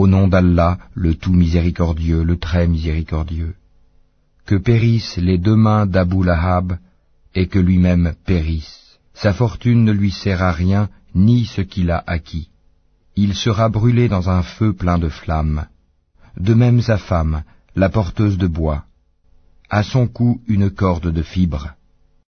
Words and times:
Au 0.00 0.06
nom 0.06 0.28
d'Allah, 0.28 0.76
le 0.94 1.14
tout 1.14 1.32
miséricordieux, 1.32 2.22
le 2.22 2.36
très 2.36 2.68
miséricordieux. 2.68 3.54
Que 4.44 4.56
périssent 4.56 5.16
les 5.16 5.38
deux 5.38 5.56
mains 5.56 5.86
d'Abu 5.86 6.22
Lahab 6.22 6.76
et 7.34 7.46
que 7.46 7.58
lui-même 7.58 8.12
périsse. 8.26 8.98
Sa 9.14 9.32
fortune 9.32 9.84
ne 9.84 9.92
lui 9.92 10.10
sert 10.10 10.42
à 10.42 10.52
rien, 10.52 10.90
ni 11.14 11.46
ce 11.46 11.62
qu'il 11.62 11.90
a 11.90 12.04
acquis. 12.06 12.50
Il 13.16 13.34
sera 13.34 13.70
brûlé 13.70 14.06
dans 14.06 14.28
un 14.28 14.42
feu 14.42 14.74
plein 14.74 14.98
de 14.98 15.08
flammes. 15.08 15.64
De 16.36 16.52
même 16.52 16.82
sa 16.82 16.98
femme, 16.98 17.42
la 17.74 17.88
porteuse 17.88 18.36
de 18.36 18.48
bois. 18.48 18.84
À 19.70 19.82
son 19.82 20.08
cou 20.08 20.42
une 20.46 20.68
corde 20.68 21.10
de 21.10 21.22
fibres. 21.22 21.70